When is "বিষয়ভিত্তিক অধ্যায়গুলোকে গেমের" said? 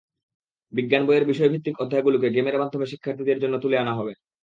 1.25-2.59